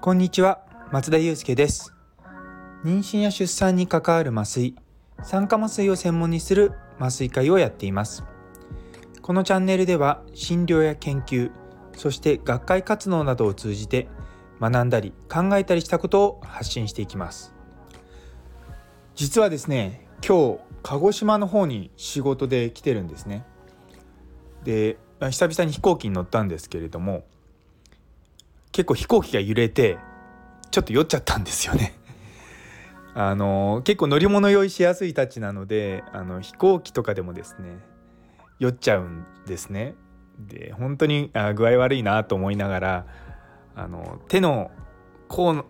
[0.00, 0.60] こんにちは
[0.92, 1.92] 松田祐介です。
[2.84, 4.76] 妊娠や出産に関わる麻酔
[5.24, 8.22] 酸化麻酔を専門にする麻酔会をやっています。
[9.20, 11.50] このチャンネルでは診療や研究
[11.96, 14.06] そして学会活動などを通じて
[14.60, 17.52] 学んだり考えたりしたことを発信していきます。
[19.16, 23.44] 実はですね今日鹿児島の方に仕事で来てるんですね。
[24.64, 27.24] で久々に飛行機に乗ったんですけれども
[28.72, 29.98] 結構飛行機が揺れて
[30.70, 31.94] ちょっと酔っちゃったんですよね。
[33.14, 37.78] あの結構乗り物酔いしやすいたちなのであの飛行機とかでもですね
[38.58, 39.94] 酔っちゃうんですね。
[40.38, 43.06] で本当にあ具合悪いなと思いながら
[43.74, 44.70] あの手の
[45.26, 45.64] こうん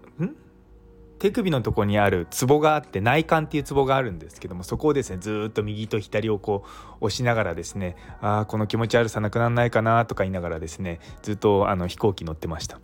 [1.19, 6.65] 手首のとこにあるツボがあって内管っていうツボがあるんですけどもそこをですねずっと右と左をこ
[7.01, 12.81] う押しながらですねああこの気持ち悪さなくならないかなとか言いながらですねずっとあの飛行機乗ってました。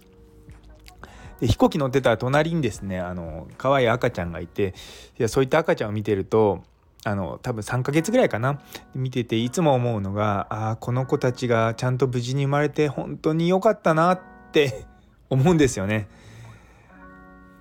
[1.40, 4.74] で飛行機乗ってたら隣にですねあの可愛い赤ちゃんがいて
[5.18, 6.62] いやそういった赤ちゃんを見てると
[7.04, 8.60] あの多分3ヶ月ぐらいかな
[8.94, 14.20] 見てていつも思うのがああこの子たちがちゃんと無事に生まれて本当に良かったなっ
[14.52, 14.86] て
[15.28, 16.08] 思うんですよね。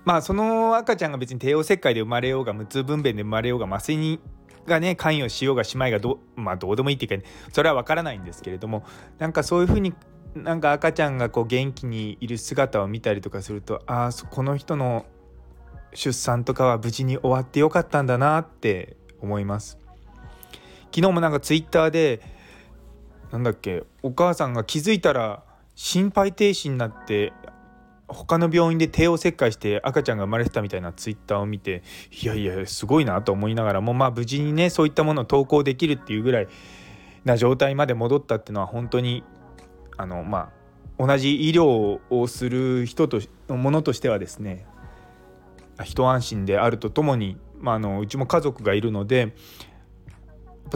[0.04, 4.20] まあその赤ちゃんが別に帝王切開で生まれようが無痛分娩で生まれようが麻酔に
[4.66, 8.84] がね関与しようが姉妹がど,、まあ、どうでもいいっていうか、ね、それは分からないんですけれども
[9.18, 9.94] なんかそういうふうに
[10.34, 15.06] なんか赤ちゃんがこう元気にいる姿を見たりとかするとああこの人の
[15.94, 19.78] 出産とかは無事に終わってよかったんだなって思います。
[20.92, 22.20] 昨日もなんかツイッターで
[23.32, 25.42] なんだっけお母さんが気づいたら
[25.74, 27.32] 心肺停止になって
[28.06, 31.82] 他の病院で帝王切開して赤ちゃんが生まれてたみたいなツイッターを見て
[32.22, 36.48] いやいやすごいなと思いながらもまあ無事にねそういったものを投稿できるっていうぐらい
[37.24, 39.24] な状態まで戻ったっていうのは本当に
[39.96, 40.50] あのま
[40.98, 44.66] あ同じ医療をする人とものとしてはですね
[45.82, 49.34] 一安心であるとともに、まあ、あのうちも家族がいるので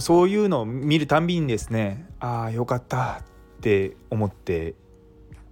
[0.00, 3.22] そういうのを見るたんびにですねああよかった
[3.58, 4.74] って思って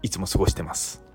[0.02, 1.05] いつも過ごしてます。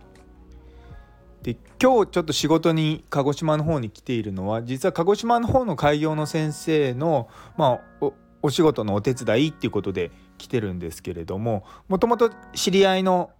[1.43, 8.11] で今日ちょっと仕事に鹿児島の方に来ているのは実は鹿児島の方の開業の先生の、まあ、
[8.43, 13.31] お仕事のお手伝いっていうことで来てるんですけれどももともと知り合いの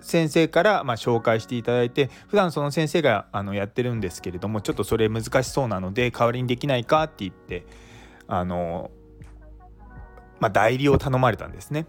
[0.00, 7.66] 先生からま紹介していただいて普段その先生があのやってるんですけれどもちょっとそれ難しそうなので代わりにできないかって言って
[8.26, 8.90] あの、
[10.40, 11.86] まあ、代理を頼まれたんですね。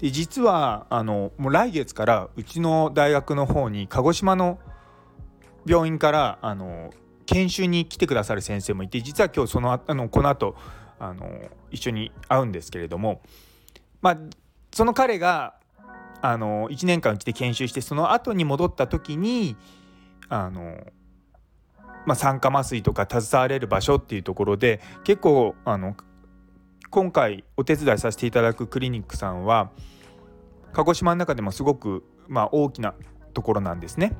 [0.00, 4.58] で実はあのもう来月からうちの大学の方に鹿児島の
[5.66, 6.90] 病院からあの
[7.26, 10.56] 研修に来てくださる先生もいて実は今日そのあのこの後
[10.98, 11.28] あの
[11.70, 13.20] 一緒に会うんですけれども
[14.00, 14.18] まあ、
[14.72, 15.54] その彼が
[16.20, 19.56] あの1年間うちで研修してその後に戻った時に
[20.28, 20.78] あの、
[22.06, 25.96] まあ、酸化麻酔とか携われる場所っていうところで結構あの
[26.90, 29.70] 今回お手伝いさせていただくクリニックさんは
[30.72, 32.94] 鹿児島の中でもすごく、まあ、大きな
[33.34, 34.16] ところなんですね。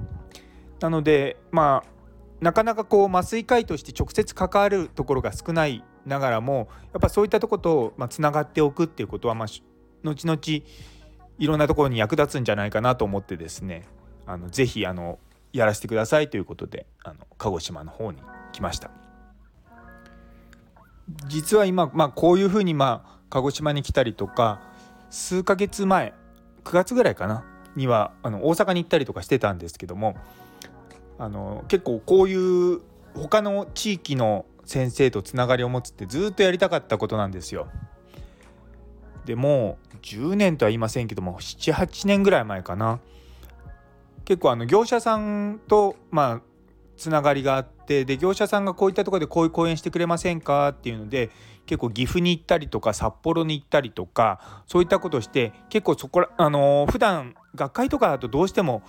[0.81, 1.99] なのでまあ
[2.41, 9.49] なかなかこう麻酔科医として直接関わるところが少ないながらもやっぱそういったとことまあ、つながっておくっていうことは、まあ、
[10.05, 10.41] 後々
[11.39, 13.87] いろんなところに役立つんじゃないかなと思ってですね
[14.27, 15.19] あのぜひあの
[15.53, 18.19] やらせてくださいということであの鹿児島の方に
[18.53, 18.91] 来ました
[21.27, 24.61] 実は今、まあ、こういうふうに、まあ、鹿児島に来たりとか
[25.11, 26.13] 数ヶ月前
[26.65, 27.45] 9月ぐらいかな
[27.77, 30.17] にはあの大阪に行ったりとかしてたんですけども
[31.19, 32.35] あの結構こうい
[32.75, 32.81] う
[33.15, 37.69] 他の地域の先生とつながりを持つってずっとやりたかったことなんですよ。
[39.25, 43.01] でもう10年とは言いませんけども78年ぐらい前かな
[44.25, 46.48] 結構あの業者さんとまあ
[46.99, 51.31] つながりがあってで業者さんがこういったところでこういう講演してくれませんかっていうので
[51.65, 58.83] 結構岐阜に行ったりとか札幌に行ったりとかそういったことをして結構そこらあのー、普段学会とかだとどうしても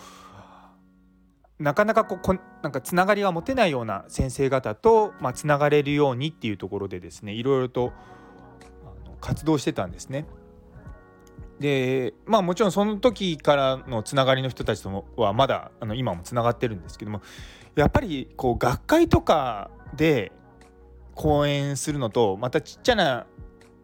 [1.59, 7.91] なかなかこうこなんかつながりが持てないような先生方と、まあ、つながれるようにっていうところでですねいろいろと
[9.19, 10.25] 活動してたんですね。
[11.59, 17.21] でまあもちろんその時からのつながりの人たちとはまだあの今もつながってるんですけども
[17.75, 20.31] やっぱりこう学会とかで
[21.15, 23.25] 講演するのとまたちっちゃな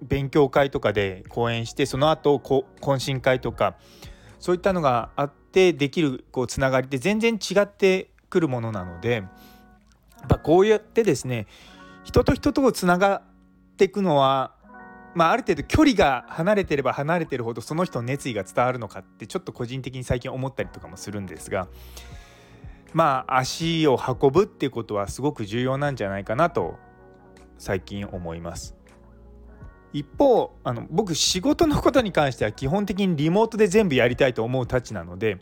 [0.01, 3.75] 勉強会とかで講演してその後こ懇親会とか
[4.39, 11.47] そういったのがあってできるこうつながりって全然違ってくるものなのでやっぱこうやってですね
[12.03, 13.21] 人と人とつなが
[13.73, 14.53] っていくのは
[15.15, 21.69] まあ、ある程度距離が離れてれば離れてるほどその人の熱意が伝わるのかってちょっと個人的に最近思ったりとかもするんですが
[22.93, 26.75] まあ足を運ぶっていうことはすごく重要なんじゃないかなと
[27.57, 28.75] 最近思います。
[29.93, 35.37] 一方あの僕仕事のことに関しては基本的にリモートで全部やりたいと思うたちなので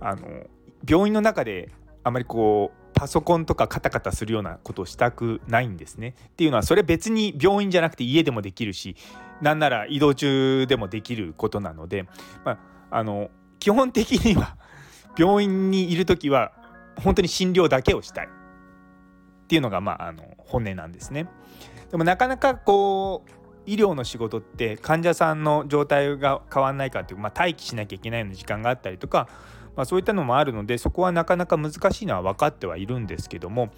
[0.00, 0.46] あの
[0.88, 1.70] 病院の中で
[2.06, 6.14] あまりこうパソコンとかカタカタするようなことをしたくないんですね。
[6.28, 8.94] っていうのはそれ別に病院じゃなくて家でもできるし
[9.42, 12.04] なんなら移動中でもできることなので、
[12.44, 12.58] まあ、
[12.92, 14.56] あの基本的には
[15.18, 16.52] 病院にいる時は
[17.02, 21.26] 本当に診療だけをしたいっていうのがまああの本音なんですね。
[21.90, 23.30] でもなかなかこう
[23.66, 29.28] 医療の仕事って患者さんの状態が変わんないかっていう、まあ、待機しなきゃいけないような時間があったりとか
[29.76, 33.70] まあ、そういったのもあるのでそこはなかなか難しいのは分かってはいるんですけども、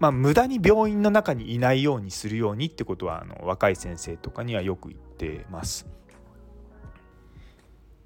[0.00, 5.86] まあ、無駄に病院の中にいないようにするようにってことはあの若い先生とかにはよく言ってます。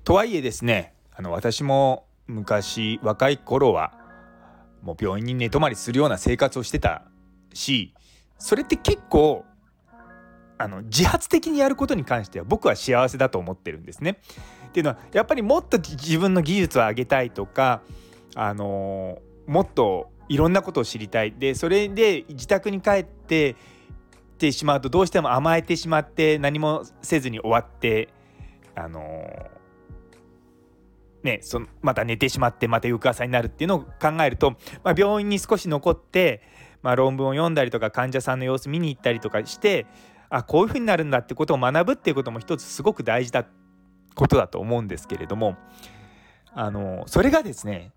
[0.04, 3.92] とはいえですねあの私も昔若い頃は
[4.82, 7.04] もう病院に寝泊まりするような生活をしてた
[7.54, 7.94] し
[8.38, 9.44] それって結構
[10.62, 14.20] あの自発的にやることに関しては僕は幸せだと思ってるんですね。
[14.68, 17.82] っていうのはやっぱりもっと自分の技術を上げたいとか、
[18.34, 23.56] あのもっといろんなことを知りたいでそれで自宅に帰って
[24.38, 28.08] てしまうとどうしても甘えてしまって何もせずに終わって
[28.74, 29.00] あの
[31.22, 36.42] ね、そのまた寝てしまってまた翌朝になるっていうのを考えると、まあ、病院に少し残って、
[36.82, 39.86] まあ、論文を読んだりとか患者さんの様子見に行ったりとかして
[40.34, 43.44] あこういうふうになるんだってことを学ぶっていうことも一つすごく大事だ
[44.14, 45.56] ことだと思うんですけれども
[46.54, 47.92] あのそれがですね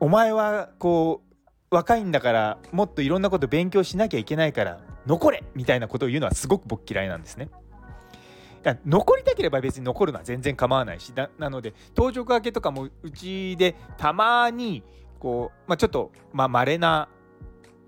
[0.00, 1.22] お前はこ
[1.70, 7.48] う若いんだからもっといろんなこと勉強しなきゃいけないから残れみたいなことを言うのはすごく僕嫌いなんですね。
[8.86, 14.82] 残りたければ別に残るのは全然構わないしなので当直明けとかもうちでたまに
[15.18, 17.08] こう、まあ、ちょっとまあ稀な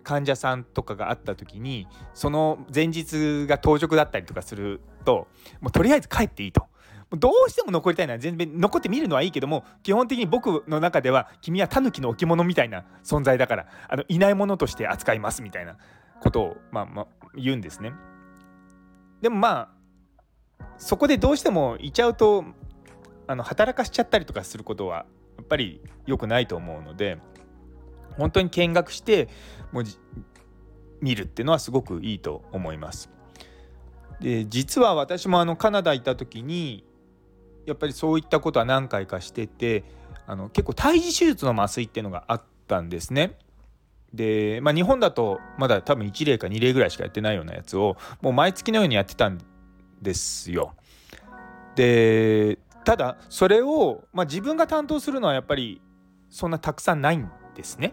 [0.07, 5.27] 患者さんとかがあった時にその前日が当直だったりとかすると
[5.61, 6.67] もうとりあえず帰っていいと。
[7.11, 15.77] どうしても残りたいのは全然残ってみるのはいいけども基本的に僕の中では君はタヌキの置物みたいな存在だからあのいないものとして扱いますみたいな
[16.21, 17.07] ことを、まあまあ、
[17.37, 17.93] 言うんですね。
[19.23, 19.71] でもま
[20.61, 22.45] あそこでどうしてもいちゃうと
[23.29, 25.07] あの働かしちゃったりとかすることは
[25.37, 27.19] やっぱり良くないと思うので
[28.17, 29.29] 本当に見学して
[29.73, 29.85] もう
[31.01, 33.11] 見るっていうのはすごくいいと思います。
[34.21, 36.85] で実は私もあのカナダ行った時に
[37.67, 39.85] やっぱりそういったことは何回かしてて
[40.27, 43.37] あの結構胎児手術の麻酔っていうのがあったんですね。
[44.15, 49.39] で、まあ、日本だとまだ多分1例か2例ぐらいしかやってないようなやつをもう毎月のようにやってたん
[50.01, 50.75] ですよ。
[51.75, 55.83] でただそれを、まあ、自分が担当するのはやっぱり
[56.31, 57.93] そんなたくさんないんですね。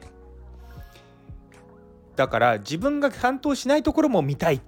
[2.15, 4.61] だから自分が担当しないところも見たい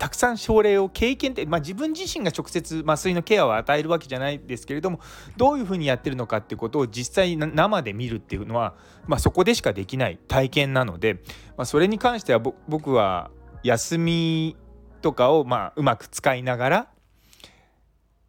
[0.00, 4.98] たくさん症例を経験って、まあ、自分自身が直接麻酔のケアを与えるわけじゃないですけれども
[5.36, 8.74] どういうふうにやってるのかっていうことを実際生で見るっていうのは、
[9.06, 11.22] まあ、そこでしかできない体験なので、
[11.58, 13.30] まあ、それに関しては僕は
[13.62, 14.56] 休み
[15.02, 16.88] とかをまあうまく使いながら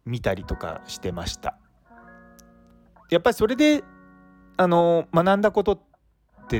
[0.04, 1.56] 見たりとかしてました。
[3.08, 3.82] やっぱりそれで
[4.58, 5.91] あの学んだことって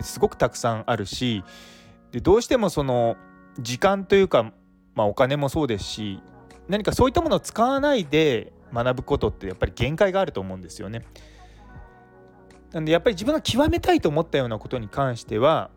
[0.01, 1.45] すごくたくさんあるし
[2.13, 3.17] でどうしてもその
[3.61, 4.53] 時間というか
[4.95, 6.21] まあ、お金もそうですし
[6.69, 11.03] 何かそういったものを使わないで学ぶことってやっぱり限界があると思うんですよね。
[12.73, 15.71] なんでやっぱり自分が極めたいと思ったようなことに関しては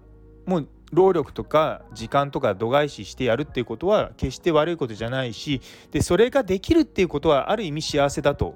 [0.45, 8.55] もう労力とか時間とか度外視してやるっていうことは決して悪いことじゃないしでそれができるっていうことはある意味幸せだと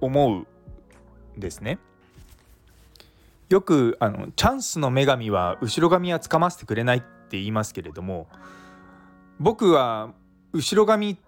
[0.00, 1.78] 思うんですね。
[3.52, 8.28] よくあのチャンスの女神は後ろ髪はつかませてくれないって言いますけれども
[9.38, 10.14] 僕は
[10.52, 11.18] 後ろ髪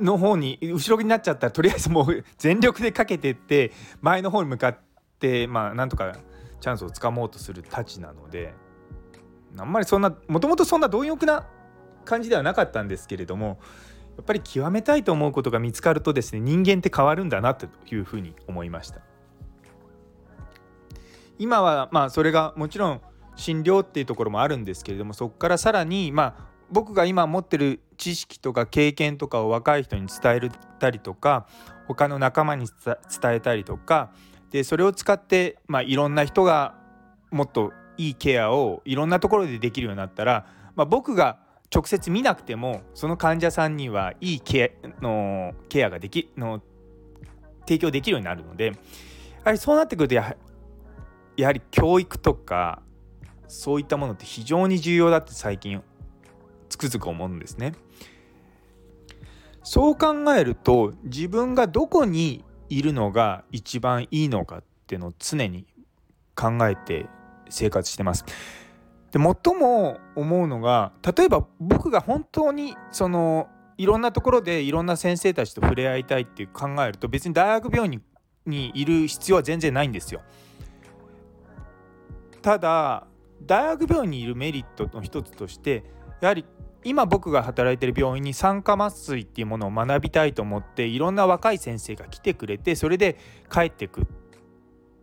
[0.00, 4.78] の方に後ろになっちゃったらとりあえずもう全力でかけてって前の方に向かっ
[5.18, 6.16] てまあなんとか
[6.60, 8.54] チャンスをつかもうとするたちなので
[9.58, 11.48] あんまりそんなもともとそんな貪欲な
[12.04, 13.58] 感じではなかったんですけれども
[14.16, 19.00] やっぱり極めたいと思うことが見つかるとですね人間って変わるんだなというふうに思いました。
[21.38, 23.00] 今はまあそれがもちろん
[23.36, 31.46] 診療っていうところもあるんですけれどもそこからさらにまあ僕が今持ってる知識とか経験とかを若い人に伝えたりとか
[31.86, 32.96] 他の仲間に伝
[33.32, 34.10] えたりとか
[34.50, 36.74] でそれを使って、まあ、いろんな人が
[37.30, 41.38] もっといいケアをいろんなところでできるようになったら、まあ、僕が
[41.74, 46.62] 直接見なくてもその患者さんにはいいケアのケアができの
[47.60, 48.72] 提供できるようになるのでや
[49.44, 50.36] はりそうなってくるとや
[51.36, 52.82] やはり教育とか
[53.48, 55.82] そういったものって非常に重要だって最近
[56.68, 57.72] つくづく思うんですね。
[59.62, 65.66] そう考えると自分がどこにいるのが一番いいのかっていうのを常に
[66.36, 67.06] 考えて
[67.48, 68.24] 生活してます。
[69.10, 78.02] で最も思うのが例えば僕が本当にそのいろんなところでいろんな先生たちと触れ合いたいって考えると別に大学病院
[78.46, 80.22] にいる必要は全然ないんですよ。
[82.46, 83.08] ただ
[83.42, 85.82] 大学病院にいるメリットの一つとして
[86.20, 86.44] やはり
[86.84, 93.18] 今僕が働いてる病院に酸化麻酔っていうものを学びたいと思っていろんな若い先生が来てくれてそれで
[93.50, 94.04] 帰ってくっ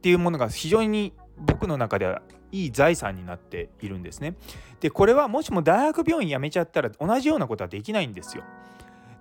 [0.02, 2.22] ていうものが非常に僕の中では
[2.54, 4.38] いい財産になっているんですね。
[4.80, 8.46] でこれはもしも大学病院辞めちゃったら同じようなことはできないんですよ。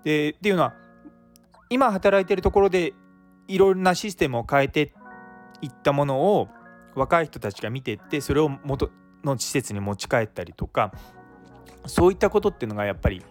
[0.05, 0.75] でっていうのは
[1.71, 2.93] 今働いてるところで
[3.49, 4.95] いろんなシステムを変えて
[5.61, 6.49] いったものを
[6.95, 8.91] 若い人たちが見ていってそれを元
[9.25, 10.93] の施設に持ち帰ったりとか
[11.87, 13.23] そういったことっていうのがやっぱり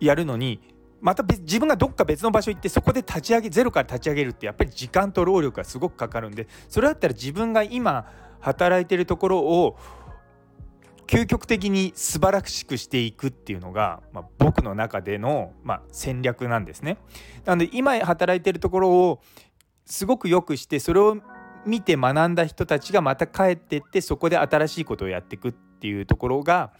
[0.00, 0.60] やるのに
[1.00, 8.10] また自分がどっか別の場所行ってそこで立ち上げゼロから立ち上げるってやっぱり時間と労力がすごくかかるんでそれだったら自分が今
[8.40, 9.78] 働いてるところを
[11.06, 16.98] 究極的に素晴らしくしていくっていうのが、まあ、僕の中での、まあ、戦略なんですね。
[17.44, 19.22] なので今働いてるところを
[19.84, 21.18] すごく良くしてそれを
[21.66, 26.72] 見て学んだ人たちがまた帰ってってそこで新しいことをやっていくっていうところが、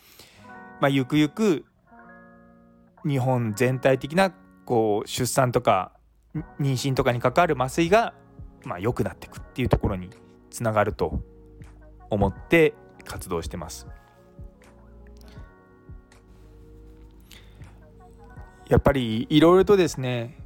[0.81, 1.65] まあ、ゆくゆく
[3.07, 4.33] 日本全体的な
[4.65, 5.93] こう出産とか
[6.61, 8.15] 妊娠とかに関わる麻酔が
[8.65, 10.11] まあ良くなっていくっていうところに
[10.51, 11.21] つながると
[12.11, 12.75] 思って
[13.05, 13.87] 活動してます。
[18.69, 20.37] やっぱりいろいろとですね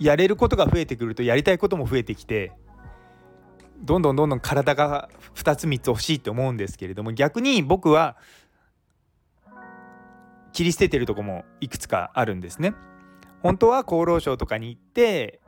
[0.00, 2.52] やれることが増えてくるとやりたいことも増えてきて
[3.84, 8.16] どんどんどんどん体が2つ3つ欲しいって思うんですけれども逆に僕は
[10.52, 12.74] 切り捨ててるとこもいくつかあるんですね。
[13.42, 15.40] 本当は厚労省とかに行って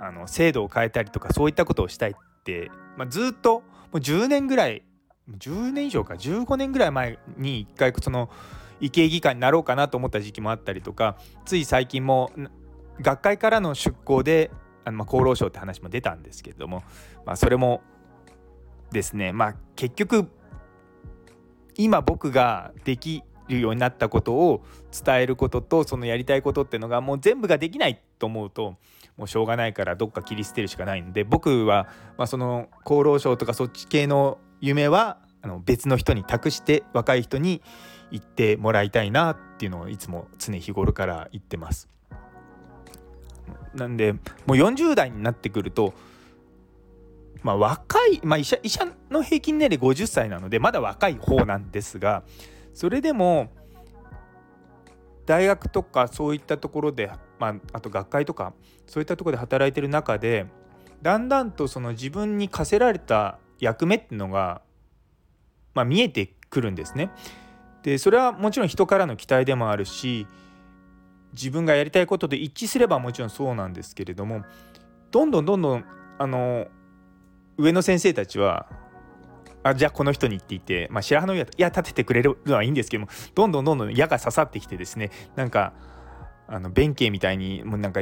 [0.00, 3.62] あの制度を変えたりとかそういったことをしたいって、まあ、ずっとも
[3.94, 4.82] う10年ぐらい
[5.30, 8.30] 10年以上か15年ぐらい前に一回その
[8.80, 12.32] 医系技官になろうかなと思った時期もあったりとかつい最近も
[13.00, 14.50] 学会からの出向で
[14.84, 16.82] あのま厚労省って話も出たんですけれども、
[17.24, 17.82] まあ、それも
[18.90, 20.28] ですねまあ結局
[21.76, 28.76] 今僕ができるようになったことを伝えることとそのやりたいことっていうのがもう全部ができないと思うと
[29.16, 37.62] もうしょうがないからどっか切り捨てるしかないんで僕はまあその厚労省とかそっち系の夢はあの別の人に託して若い人に
[38.10, 41.88] 言ってもらいたいなっていうのをいつも常日頃から言ってます。
[43.74, 44.18] なんでも
[44.48, 45.94] う40代になってくると
[47.42, 52.22] まあ若い、まあ、医者医者の平均年齢50歳なのでまだ若い方なんですが
[52.74, 53.50] それでも
[55.26, 58.52] 大学とかそういったところで、まあ、あと学会とか
[58.86, 60.46] そういったところで働いてる中で
[61.00, 64.62] だんだんとその自分に課せられた役目っていうのが、
[65.74, 67.10] まあ、見えてくるんですね。
[67.82, 70.26] でそれはもちろん人からの期待でもあるし
[71.32, 74.44] 自分がやりたいことで一致すればもちろんそうなんですけれども
[75.10, 75.84] どんどんどんどん
[76.18, 76.66] あの
[77.58, 78.66] 上の先生たちは
[79.62, 85.72] あじゃあこの人にって言って、まあ、白羽の矢立ててくれるのはいいんですけどもどんどんどんどん矢が刺さってきてですねなんか
[86.48, 88.00] あの弁慶みたいにもうなんか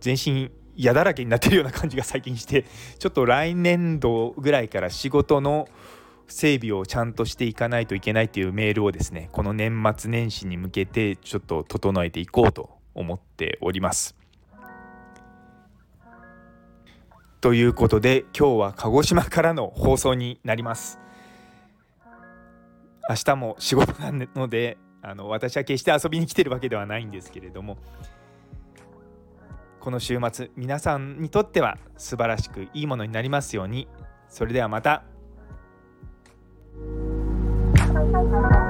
[0.00, 2.64] 全身矢だらけになってるような感じが最近して
[2.98, 5.68] ちょっと来年度ぐらいから仕事の
[6.32, 14.16] 整備をちゃんとしていかないといけないっていうメールをですねこの年末年始に向けてちょっと整えていこうと思っております。
[17.42, 21.00] ということで今日は鹿児島からの放送になります
[23.08, 27.78] 明日も仕事なのであの私は決して遊びに来てるわけではないんですけれども
[29.80, 33.88] この週末皆さんにとっては素晴らしくいいものになりますように
[34.28, 35.02] それではまた。
[37.92, 38.61] Thank you.